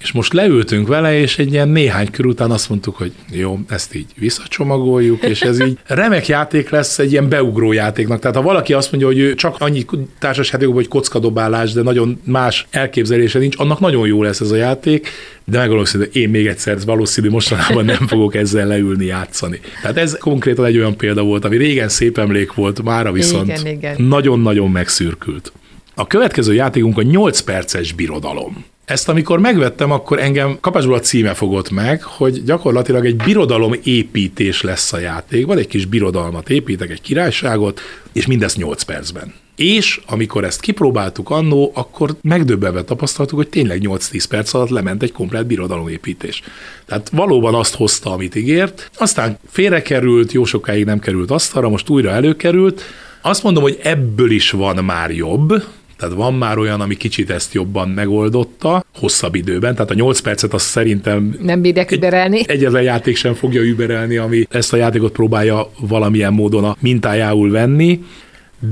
és 0.00 0.12
most 0.12 0.32
leültünk 0.32 0.88
vele, 0.88 1.18
és 1.18 1.38
egy 1.38 1.52
ilyen 1.52 1.68
néhány 1.68 2.10
kör 2.10 2.26
után 2.26 2.50
azt 2.50 2.68
mondtuk, 2.68 2.96
hogy 2.96 3.12
jó, 3.30 3.58
ezt 3.68 3.94
így 3.94 4.06
visszacsomagoljuk, 4.16 5.22
és 5.22 5.40
ez 5.40 5.60
így 5.60 5.78
remek 5.84 6.26
játék 6.26 6.70
lesz 6.70 6.98
egy 6.98 7.12
ilyen 7.12 7.28
beugró 7.28 7.72
játéknak. 7.72 8.20
Tehát 8.20 8.36
ha 8.36 8.42
valaki 8.42 8.72
azt 8.72 8.90
mondja, 8.90 9.08
hogy 9.08 9.18
ő 9.18 9.34
csak 9.34 9.56
annyi 9.58 9.84
társasjáték, 10.18 10.68
hogy 10.68 10.88
kockadobálás, 10.88 11.72
de 11.72 11.82
nagyon 11.82 12.20
más 12.24 12.66
elképzelése 12.70 13.38
nincs, 13.38 13.58
annak 13.58 13.80
nagyon 13.80 14.06
jó 14.06 14.22
lesz 14.22 14.40
ez 14.40 14.50
a 14.50 14.56
játék, 14.56 15.08
de 15.44 15.58
megvalószínű, 15.58 16.04
hogy 16.04 16.16
én 16.16 16.28
még 16.28 16.46
egyszer 16.46 16.78
valószínű 16.84 17.30
mostanában 17.30 17.84
nem 17.84 18.06
fogok 18.06 18.34
ezzel 18.34 18.66
leülni 18.66 19.04
játszani. 19.04 19.60
Tehát 19.82 19.96
ez 19.96 20.18
konkrétan 20.18 20.64
egy 20.64 20.76
olyan 20.76 20.96
példa 20.96 21.22
volt, 21.22 21.44
ami 21.44 21.56
régen 21.56 21.88
szép 21.88 22.18
emlék 22.18 22.52
volt, 22.52 22.82
mára 22.82 23.12
viszont 23.12 23.62
nagyon-nagyon 23.98 24.70
megszürkült. 24.70 25.52
A 25.94 26.06
következő 26.06 26.54
játékunk 26.54 26.98
a 26.98 27.02
8 27.02 27.40
perces 27.40 27.92
birodalom. 27.92 28.64
Ezt 28.86 29.08
amikor 29.08 29.38
megvettem, 29.38 29.90
akkor 29.90 30.18
engem 30.18 30.58
kapásból 30.60 30.94
a 30.94 31.00
címe 31.00 31.34
fogott 31.34 31.70
meg, 31.70 32.02
hogy 32.02 32.44
gyakorlatilag 32.44 33.06
egy 33.06 33.16
birodalom 33.16 33.72
építés 33.82 34.62
lesz 34.62 34.92
a 34.92 34.98
játékban, 34.98 35.58
egy 35.58 35.66
kis 35.66 35.84
birodalmat 35.84 36.50
építek, 36.50 36.90
egy 36.90 37.00
királyságot, 37.00 37.80
és 38.12 38.26
mindezt 38.26 38.56
8 38.56 38.82
percben. 38.82 39.34
És 39.56 40.00
amikor 40.06 40.44
ezt 40.44 40.60
kipróbáltuk 40.60 41.30
annó, 41.30 41.70
akkor 41.74 42.16
megdöbbenve 42.22 42.82
tapasztaltuk, 42.82 43.36
hogy 43.36 43.48
tényleg 43.48 43.80
8-10 43.84 44.24
perc 44.28 44.54
alatt 44.54 44.68
lement 44.68 45.02
egy 45.02 45.12
komplet 45.12 45.46
birodalomépítés. 45.46 46.42
Tehát 46.84 47.08
valóban 47.08 47.54
azt 47.54 47.74
hozta, 47.74 48.12
amit 48.12 48.34
ígért, 48.34 48.90
aztán 48.98 49.38
félrekerült, 49.48 50.32
jó 50.32 50.44
sokáig 50.44 50.84
nem 50.84 50.98
került 50.98 51.30
asztalra, 51.30 51.68
most 51.68 51.88
újra 51.88 52.10
előkerült. 52.10 52.82
Azt 53.22 53.42
mondom, 53.42 53.62
hogy 53.62 53.78
ebből 53.82 54.30
is 54.30 54.50
van 54.50 54.84
már 54.84 55.10
jobb, 55.10 55.62
tehát 55.98 56.14
van 56.14 56.34
már 56.34 56.58
olyan, 56.58 56.80
ami 56.80 56.96
kicsit 56.96 57.30
ezt 57.30 57.54
jobban 57.54 57.88
megoldotta, 57.88 58.84
hosszabb 58.94 59.34
időben, 59.34 59.74
tehát 59.74 59.90
a 59.90 59.94
8 59.94 60.20
percet 60.20 60.54
azt 60.54 60.66
szerintem... 60.66 61.36
Nem 61.42 61.60
bídek 61.60 61.90
überelni. 61.90 62.38
Egy, 62.38 62.50
egyetlen 62.50 62.82
játék 62.82 63.16
sem 63.16 63.34
fogja 63.34 63.62
überelni, 63.62 64.16
ami 64.16 64.46
ezt 64.50 64.72
a 64.72 64.76
játékot 64.76 65.12
próbálja 65.12 65.70
valamilyen 65.80 66.32
módon 66.32 66.64
a 66.64 66.76
mintájául 66.80 67.50
venni. 67.50 68.04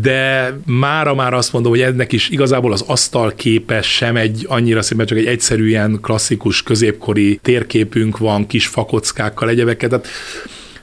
De 0.00 0.52
mára 0.66 1.14
már 1.14 1.34
azt 1.34 1.52
mondom, 1.52 1.70
hogy 1.70 1.80
ennek 1.80 2.12
is 2.12 2.28
igazából 2.28 2.72
az 2.72 2.84
asztal 2.86 3.32
képe 3.36 3.82
sem 3.82 4.16
egy 4.16 4.44
annyira 4.48 4.82
szép, 4.82 5.04
csak 5.04 5.18
egy 5.18 5.26
egyszerűen 5.26 5.98
klasszikus 6.02 6.62
középkori 6.62 7.38
térképünk 7.42 8.18
van, 8.18 8.46
kis 8.46 8.66
fakockákkal, 8.66 9.48
egyebeket, 9.48 9.90
tehát 9.90 10.06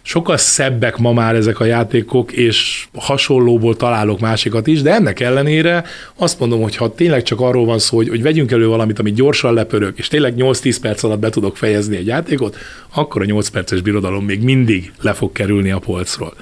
sokkal 0.01 0.37
szebbek 0.37 0.97
ma 0.97 1.13
már 1.13 1.35
ezek 1.35 1.59
a 1.59 1.65
játékok, 1.65 2.31
és 2.31 2.87
hasonlóból 2.93 3.75
találok 3.75 4.19
másikat 4.19 4.67
is, 4.67 4.81
de 4.81 4.93
ennek 4.93 5.19
ellenére 5.19 5.83
azt 6.15 6.39
mondom, 6.39 6.61
hogy 6.61 6.75
ha 6.75 6.93
tényleg 6.93 7.23
csak 7.23 7.39
arról 7.39 7.65
van 7.65 7.79
szó, 7.79 7.97
hogy, 7.97 8.09
hogy 8.09 8.21
vegyünk 8.21 8.51
elő 8.51 8.67
valamit, 8.67 8.99
ami 8.99 9.11
gyorsan 9.11 9.53
lepörök, 9.53 9.97
és 9.97 10.07
tényleg 10.07 10.33
8-10 10.37 10.77
perc 10.81 11.03
alatt 11.03 11.19
be 11.19 11.29
tudok 11.29 11.57
fejezni 11.57 11.95
egy 11.95 12.05
játékot, 12.05 12.57
akkor 12.93 13.21
a 13.21 13.25
8 13.25 13.47
perces 13.47 13.81
birodalom 13.81 14.25
még 14.25 14.41
mindig 14.41 14.91
le 15.01 15.13
fog 15.13 15.31
kerülni 15.31 15.71
a 15.71 15.79
polcról. 15.79 16.33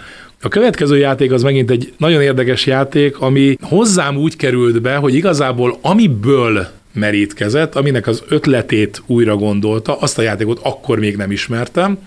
A 0.41 0.47
következő 0.47 0.97
játék 0.97 1.31
az 1.31 1.43
megint 1.43 1.71
egy 1.71 1.93
nagyon 1.97 2.21
érdekes 2.21 2.65
játék, 2.65 3.19
ami 3.19 3.57
hozzám 3.61 4.17
úgy 4.17 4.35
került 4.35 4.81
be, 4.81 4.95
hogy 4.95 5.13
igazából 5.13 5.77
amiből 5.81 6.67
merítkezett, 6.93 7.75
aminek 7.75 8.07
az 8.07 8.23
ötletét 8.29 9.01
újra 9.05 9.35
gondolta, 9.35 9.99
azt 9.99 10.17
a 10.17 10.21
játékot 10.21 10.59
akkor 10.63 10.99
még 10.99 11.15
nem 11.15 11.31
ismertem, 11.31 11.97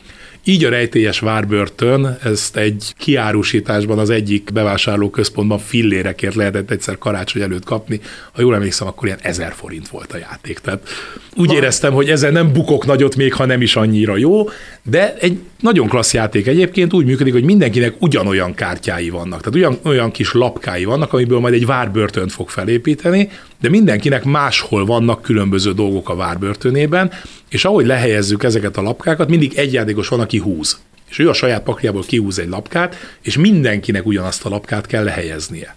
így 0.44 0.64
a 0.64 0.68
rejtélyes 0.68 1.18
várbörtön, 1.18 2.18
ezt 2.24 2.56
egy 2.56 2.94
kiárusításban 2.98 3.98
az 3.98 4.10
egyik 4.10 4.52
bevásárlóközpontban 4.52 5.58
fillérekért 5.58 6.34
lehetett 6.34 6.70
egyszer 6.70 6.98
karácsony 6.98 7.42
előtt 7.42 7.64
kapni. 7.64 8.00
Ha 8.32 8.40
jól 8.40 8.54
emlékszem, 8.54 8.86
akkor 8.86 9.06
ilyen 9.06 9.18
ezer 9.22 9.52
forint 9.52 9.88
volt 9.88 10.12
a 10.12 10.16
játék. 10.16 10.58
Tehát 10.58 10.88
úgy 11.36 11.52
éreztem, 11.52 11.92
hogy 11.92 12.10
ezzel 12.10 12.30
nem 12.30 12.52
bukok 12.52 12.86
nagyot 12.86 13.16
még, 13.16 13.34
ha 13.34 13.46
nem 13.46 13.62
is 13.62 13.76
annyira 13.76 14.16
jó, 14.16 14.48
de 14.82 15.16
egy 15.18 15.38
nagyon 15.60 15.88
klassz 15.88 16.14
játék 16.14 16.46
egyébként 16.46 16.92
úgy 16.92 17.04
működik, 17.04 17.32
hogy 17.32 17.44
mindenkinek 17.44 17.94
ugyanolyan 17.98 18.54
kártyái 18.54 19.10
vannak, 19.10 19.38
tehát 19.38 19.54
olyan, 19.54 19.78
olyan 19.84 20.10
kis 20.10 20.32
lapkái 20.32 20.84
vannak, 20.84 21.12
amiből 21.12 21.38
majd 21.38 21.54
egy 21.54 21.66
várbörtönt 21.66 22.32
fog 22.32 22.48
felépíteni, 22.48 23.28
de 23.62 23.68
mindenkinek 23.68 24.24
máshol 24.24 24.86
vannak 24.86 25.22
különböző 25.22 25.72
dolgok 25.72 26.08
a 26.08 26.16
várbörtönében, 26.16 27.12
és 27.48 27.64
ahogy 27.64 27.86
lehelyezzük 27.86 28.42
ezeket 28.42 28.76
a 28.76 28.82
lapkákat, 28.82 29.28
mindig 29.28 29.52
egy 29.56 29.72
játékos 29.72 30.08
van, 30.08 30.20
aki 30.20 30.38
húz. 30.38 30.78
És 31.08 31.18
ő 31.18 31.28
a 31.28 31.32
saját 31.32 31.62
pakliából 31.62 32.02
kihúz 32.02 32.38
egy 32.38 32.48
lapkát, 32.48 32.96
és 33.20 33.36
mindenkinek 33.36 34.06
ugyanazt 34.06 34.44
a 34.44 34.48
lapkát 34.48 34.86
kell 34.86 35.04
lehelyeznie 35.04 35.76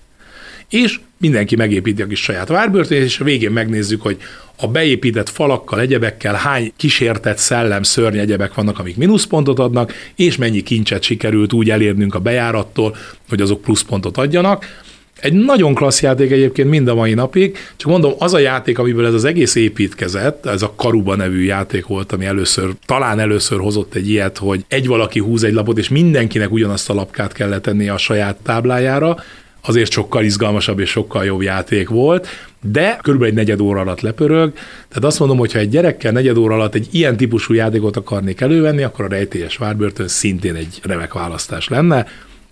és 0.69 0.99
mindenki 1.17 1.55
megépíti 1.55 2.01
a 2.01 2.07
kis 2.07 2.21
saját 2.21 2.47
várbörtönét, 2.47 3.03
és 3.03 3.19
a 3.19 3.23
végén 3.23 3.51
megnézzük, 3.51 4.01
hogy 4.01 4.17
a 4.55 4.67
beépített 4.67 5.29
falakkal, 5.29 5.79
egyebekkel 5.79 6.33
hány 6.33 6.73
kísértett 6.77 7.37
szellem, 7.37 7.83
szörny 7.83 8.17
egyebek 8.17 8.53
vannak, 8.53 8.79
amik 8.79 8.97
mínuszpontot 8.97 9.59
adnak, 9.59 9.93
és 10.15 10.35
mennyi 10.35 10.61
kincset 10.61 11.03
sikerült 11.03 11.53
úgy 11.53 11.69
elérnünk 11.69 12.15
a 12.15 12.19
bejárattól, 12.19 12.95
hogy 13.29 13.41
azok 13.41 13.61
pluszpontot 13.61 14.17
adjanak. 14.17 14.83
Egy 15.25 15.33
nagyon 15.33 15.73
klassz 15.73 16.01
játék 16.01 16.31
egyébként 16.31 16.69
mind 16.69 16.87
a 16.87 16.95
mai 16.95 17.13
napig, 17.13 17.57
csak 17.75 17.89
mondom, 17.89 18.13
az 18.17 18.33
a 18.33 18.39
játék, 18.39 18.79
amiből 18.79 19.05
ez 19.05 19.13
az 19.13 19.23
egész 19.23 19.55
építkezett, 19.55 20.45
ez 20.45 20.61
a 20.61 20.73
Karuba 20.75 21.15
nevű 21.15 21.43
játék 21.43 21.85
volt, 21.85 22.11
ami 22.11 22.25
először, 22.25 22.71
talán 22.85 23.19
először 23.19 23.59
hozott 23.59 23.95
egy 23.95 24.09
ilyet, 24.09 24.37
hogy 24.37 24.65
egy 24.67 24.87
valaki 24.87 25.19
húz 25.19 25.43
egy 25.43 25.53
lapot, 25.53 25.77
és 25.77 25.89
mindenkinek 25.89 26.51
ugyanazt 26.51 26.89
a 26.89 26.93
lapkát 26.93 27.33
kell 27.33 27.49
letennie 27.49 27.93
a 27.93 27.97
saját 27.97 28.35
táblájára, 28.43 29.17
azért 29.61 29.91
sokkal 29.91 30.23
izgalmasabb 30.23 30.79
és 30.79 30.89
sokkal 30.89 31.25
jobb 31.25 31.41
játék 31.41 31.89
volt, 31.89 32.27
de 32.71 32.99
körülbelül 33.01 33.33
egy 33.33 33.39
negyed 33.39 33.59
óra 33.59 33.79
alatt 33.79 34.01
lepörög. 34.01 34.53
Tehát 34.87 35.03
azt 35.03 35.19
mondom, 35.19 35.37
hogy 35.37 35.53
ha 35.53 35.59
egy 35.59 35.69
gyerekkel 35.69 36.11
negyed 36.11 36.37
óra 36.37 36.53
alatt 36.53 36.75
egy 36.75 36.87
ilyen 36.91 37.17
típusú 37.17 37.53
játékot 37.53 37.97
akarnék 37.97 38.41
elővenni, 38.41 38.83
akkor 38.83 39.05
a 39.05 39.09
rejtélyes 39.09 39.57
várbörtön 39.57 40.07
szintén 40.07 40.55
egy 40.55 40.79
remek 40.83 41.13
választás 41.13 41.67
lenne. 41.67 42.05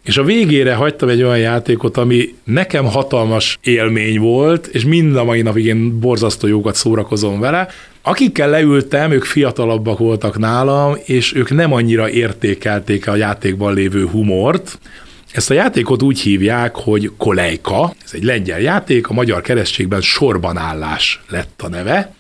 És 0.04 0.18
a 0.18 0.24
végére 0.24 0.74
hagytam 0.74 1.10
egy 1.10 1.24
olyan 1.24 1.38
játékot, 1.38 1.98
ami 1.98 2.36
nekem 2.44 2.86
hatalmas 2.86 3.58
élmény 3.62 4.20
volt, 4.20 4.68
és 4.68 4.84
mind 4.84 5.16
a 5.16 5.24
mai 5.24 5.42
napig 5.42 5.66
én 5.66 6.00
borzasztó 6.00 6.48
jókat 6.48 6.76
szórakozom 6.76 7.40
vele. 7.40 7.68
Akikkel 8.02 8.50
leültem, 8.50 9.12
ők 9.12 9.24
fiatalabbak 9.24 9.98
voltak 9.98 10.38
nálam, 10.38 10.96
és 11.06 11.36
ők 11.36 11.50
nem 11.50 11.74
annyira 11.74 12.10
értékelték 12.10 13.08
a 13.08 13.16
játékban 13.16 13.74
lévő 13.74 14.06
humort, 14.06 14.80
ezt 15.34 15.50
a 15.50 15.54
játékot 15.54 16.02
úgy 16.02 16.20
hívják, 16.20 16.76
hogy 16.76 17.12
Kolejka, 17.18 17.94
ez 18.06 18.12
egy 18.14 18.24
lengyel 18.24 18.60
játék, 18.60 19.08
a 19.08 19.14
magyar 19.14 19.42
keresztségben 19.42 20.02
sorbanállás 20.02 21.22
lett 21.30 21.62
a 21.62 21.70
neve. 21.70 22.14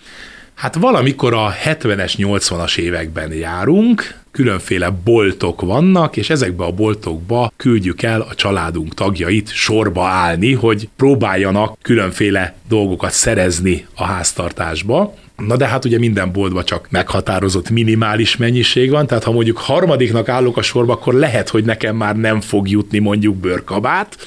Hát 0.54 0.75
valamikor 0.75 1.34
a 1.34 1.54
70-es, 1.66 2.13
80-as 2.18 2.78
években 2.78 3.34
járunk, 3.34 4.23
különféle 4.34 4.90
boltok 5.04 5.62
vannak, 5.62 6.18
és 6.18 6.30
ezekbe 6.30 6.63
a 6.63 6.72
boltokba 6.72 7.52
küldjük 7.58 8.02
el 8.02 8.22
a 8.22 8.36
családunk 8.36 8.94
tagjait 8.94 9.54
sorba 9.54 10.06
állni, 10.06 10.54
hogy 10.54 10.90
próbáljanak 10.96 11.78
különféle 11.82 12.56
dolgokat 12.68 13.12
szerezni 13.12 13.86
a 13.96 14.04
háztartásba. 14.04 15.13
Na 15.38 15.58
de 15.58 15.68
hát 15.68 15.86
ugye 15.86 15.98
minden 15.98 16.32
boltban 16.32 16.66
csak 16.66 16.88
meghatározott 16.90 17.70
minimális 17.70 18.38
mennyiség 18.38 18.90
van, 18.90 19.08
tehát 19.08 19.24
ha 19.24 19.32
mondjuk 19.32 19.58
harmadiknak 19.58 20.30
állok 20.30 20.58
a 20.58 20.62
sorba, 20.62 20.94
akkor 20.94 21.13
lehet, 21.13 21.50
hogy 21.50 21.63
nekem 21.66 21.96
már 21.96 22.16
nem 22.16 22.42
fog 22.42 22.70
jutni 22.70 23.00
mondjuk 23.00 23.36
bőrkabát, 23.36 24.18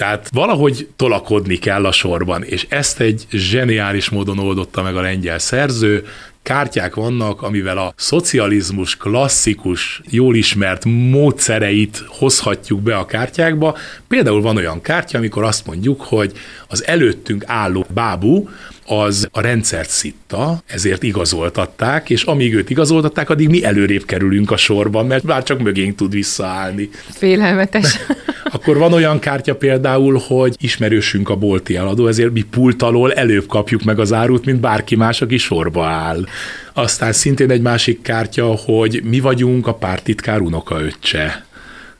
tehát 0.00 0.28
valahogy 0.32 0.88
tolakodni 0.96 1.56
kell 1.56 1.86
a 1.86 1.92
sorban, 1.92 2.42
és 2.42 2.66
ezt 2.68 3.00
egy 3.00 3.26
zseniális 3.30 4.08
módon 4.08 4.38
oldotta 4.38 4.82
meg 4.82 4.96
a 4.96 5.00
lengyel 5.00 5.38
szerző, 5.38 6.06
kártyák 6.42 6.94
vannak, 6.94 7.42
amivel 7.42 7.78
a 7.78 7.92
szocializmus 7.96 8.96
klasszikus, 8.96 10.00
jól 10.10 10.36
ismert 10.36 10.84
módszereit 10.84 12.04
hozhatjuk 12.06 12.80
be 12.80 12.96
a 12.96 13.06
kártyákba. 13.06 13.76
Például 14.08 14.40
van 14.40 14.56
olyan 14.56 14.80
kártya, 14.80 15.18
amikor 15.18 15.42
azt 15.42 15.66
mondjuk, 15.66 16.00
hogy 16.00 16.32
az 16.68 16.86
előttünk 16.86 17.44
álló 17.46 17.86
bábú 17.94 18.48
az 18.90 19.28
a 19.32 19.40
rendszert 19.40 19.90
szitta, 19.90 20.62
ezért 20.66 21.02
igazoltatták, 21.02 22.10
és 22.10 22.22
amíg 22.22 22.54
őt 22.54 22.70
igazoltatták, 22.70 23.30
addig 23.30 23.48
mi 23.48 23.64
előrébb 23.64 24.04
kerülünk 24.04 24.50
a 24.50 24.56
sorban, 24.56 25.06
mert 25.06 25.22
már 25.22 25.42
csak 25.42 25.60
mögénk 25.60 25.96
tud 25.96 26.12
visszaállni. 26.12 26.88
Félelmetes. 27.10 27.98
Akkor 28.52 28.76
van 28.76 28.92
olyan 28.92 29.18
kártya 29.18 29.54
például, 29.54 30.20
hogy 30.26 30.56
ismerősünk 30.60 31.28
a 31.28 31.36
bolti 31.36 31.76
eladó, 31.76 32.06
ezért 32.06 32.32
mi 32.32 32.42
pult 32.42 32.82
alól 32.82 33.12
előbb 33.12 33.46
kapjuk 33.46 33.82
meg 33.82 33.98
az 33.98 34.12
árut, 34.12 34.44
mint 34.44 34.60
bárki 34.60 34.96
más, 34.96 35.22
aki 35.22 35.36
sorba 35.36 35.86
áll. 35.86 36.24
Aztán 36.72 37.12
szintén 37.12 37.50
egy 37.50 37.60
másik 37.60 38.02
kártya, 38.02 38.44
hogy 38.44 39.00
mi 39.04 39.20
vagyunk 39.20 39.66
a 39.66 39.74
pártitkár 39.74 40.40
unokaöccse 40.40 41.44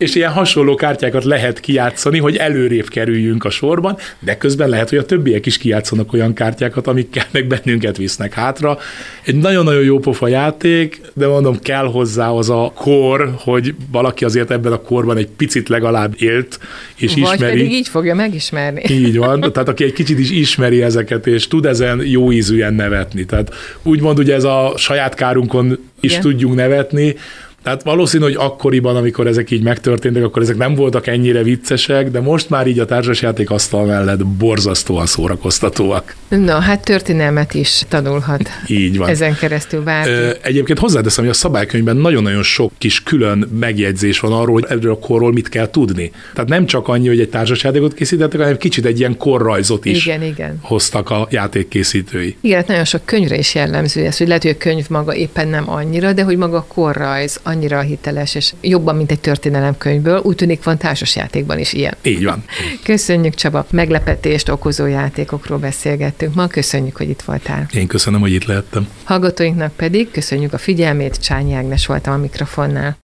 és 0.01 0.15
ilyen 0.15 0.31
hasonló 0.33 0.75
kártyákat 0.75 1.25
lehet 1.25 1.61
kijátszani, 1.61 2.19
hogy 2.19 2.37
előrébb 2.37 2.89
kerüljünk 2.89 3.45
a 3.45 3.51
sorban, 3.51 3.97
de 4.19 4.37
közben 4.37 4.69
lehet, 4.69 4.89
hogy 4.89 4.99
a 4.99 5.05
többiek 5.05 5.47
is 5.47 5.59
kijátszanak 5.59 6.13
olyan 6.13 6.33
kártyákat, 6.33 6.87
amikkel 6.87 7.25
meg 7.31 7.47
bennünket 7.47 7.97
visznek 7.97 8.35
hátra. 8.35 8.79
Egy 9.25 9.35
nagyon-nagyon 9.35 9.83
jó 9.83 9.99
pofa 9.99 10.29
játék, 10.29 11.01
de 11.15 11.27
mondom, 11.27 11.59
kell 11.59 11.85
hozzá 11.85 12.29
az 12.29 12.51
a 12.51 12.73
kor, 12.75 13.35
hogy 13.39 13.75
valaki 13.93 14.25
azért 14.25 14.51
ebben 14.51 14.73
a 14.73 14.81
korban 14.81 15.17
egy 15.17 15.29
picit 15.37 15.69
legalább 15.69 16.15
élt, 16.19 16.59
és 16.97 17.15
Vagy 17.15 17.19
ismeri. 17.19 17.53
pedig 17.53 17.73
így 17.73 17.89
fogja 17.89 18.15
megismerni. 18.15 18.83
Így 18.89 19.17
van, 19.17 19.41
tehát 19.41 19.69
aki 19.69 19.85
egy 19.85 19.93
kicsit 19.93 20.19
is 20.19 20.31
ismeri 20.31 20.83
ezeket, 20.83 21.27
és 21.27 21.49
tud 21.49 21.67
ezen 21.67 22.03
jó 22.07 22.33
ízűen 22.33 22.75
nevetni. 22.75 23.25
Tehát 23.25 23.55
úgymond 23.83 24.19
ugye 24.19 24.35
ez 24.35 24.45
a 24.45 24.73
saját 24.77 25.15
kárunkon 25.15 25.79
is 26.01 26.11
Igen. 26.11 26.23
tudjunk 26.23 26.55
nevetni, 26.55 27.17
tehát 27.63 27.83
valószínű, 27.83 28.25
hogy 28.25 28.35
akkoriban, 28.39 28.97
amikor 28.97 29.27
ezek 29.27 29.51
így 29.51 29.63
megtörténtek, 29.63 30.25
akkor 30.25 30.43
ezek 30.43 30.57
nem 30.57 30.75
voltak 30.75 31.07
ennyire 31.07 31.43
viccesek, 31.43 32.11
de 32.11 32.21
most 32.21 32.51
már 32.51 32.67
így 32.67 32.79
a 32.79 32.85
társasjáték 32.85 33.51
asztal 33.51 33.85
mellett 33.85 34.27
borzasztóan 34.27 35.07
szórakoztatóak. 35.07 36.15
Na, 36.29 36.59
hát 36.59 36.85
történelmet 36.85 37.55
is 37.55 37.83
tanulhat. 37.89 38.51
Így 38.67 38.97
van. 38.97 39.09
Ezen 39.09 39.37
keresztül 39.37 39.83
bárki. 39.83 40.39
Egyébként 40.43 40.79
hozzáteszem, 40.79 41.25
hogy 41.25 41.33
a 41.33 41.37
szabálykönyvben 41.37 41.97
nagyon-nagyon 41.97 42.43
sok 42.43 42.73
kis 42.79 43.03
külön 43.03 43.49
megjegyzés 43.59 44.21
van 44.21 44.33
arról, 44.33 44.53
hogy 44.53 44.67
erről 44.69 44.93
a 44.93 44.99
korról 44.99 45.33
mit 45.33 45.49
kell 45.49 45.71
tudni. 45.71 46.13
Tehát 46.35 46.49
nem 46.49 46.67
csak 46.67 46.89
annyi, 46.89 47.09
hogy 47.09 47.21
egy 47.21 47.29
társasjátékot 47.29 47.95
készítettek, 47.95 48.41
hanem 48.41 48.57
kicsit 48.57 48.85
egy 48.85 48.99
ilyen 48.99 49.17
korrajzot 49.17 49.85
is 49.85 50.07
Igen, 50.07 50.23
igen. 50.23 50.59
hoztak 50.61 51.11
a 51.11 51.29
játékkészítői. 51.31 52.37
Igen, 52.41 52.57
hát 52.57 52.67
nagyon 52.67 52.85
sok 52.85 53.05
könyvre 53.05 53.37
is 53.37 53.55
jellemző 53.55 54.05
ez, 54.05 54.19
hogy 54.19 54.27
lehet, 54.27 54.43
hogy 54.43 54.51
a 54.51 54.57
könyv 54.57 54.89
maga 54.89 55.15
éppen 55.15 55.49
nem 55.49 55.71
annyira, 55.71 56.13
de 56.13 56.23
hogy 56.23 56.37
maga 56.37 56.57
a 56.57 56.65
korrajz 56.69 57.41
annyira 57.51 57.81
hiteles, 57.81 58.35
és 58.35 58.53
jobban, 58.61 58.97
mint 58.97 59.11
egy 59.11 59.21
történelemkönyvből. 59.21 60.21
Úgy 60.25 60.37
tűnik 60.37 60.63
van 60.63 60.79
társasjátékban 60.79 61.59
is 61.59 61.73
ilyen. 61.73 61.95
Így 62.03 62.25
van. 62.25 62.45
Köszönjük, 62.83 63.35
Csaba, 63.35 63.67
meglepetést 63.71 64.49
okozó 64.49 64.87
játékokról 64.87 65.59
beszélgettünk 65.59 66.35
ma. 66.35 66.47
Köszönjük, 66.47 66.97
hogy 66.97 67.09
itt 67.09 67.23
voltál. 67.23 67.67
Én 67.73 67.87
köszönöm, 67.87 68.21
hogy 68.21 68.33
itt 68.33 68.45
lehettem. 68.45 68.89
Hallgatóinknak 69.05 69.73
pedig 69.73 70.11
köszönjük 70.11 70.53
a 70.53 70.59
figyelmét, 70.59 71.17
Csányi 71.17 71.55
Ágnes 71.55 71.87
voltam 71.87 72.15
a 72.15 72.17
mikrofonnál. 72.17 72.97